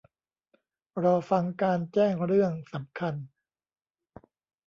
[1.03, 3.15] รอฟังการแจ้งเรื่องสำคัญ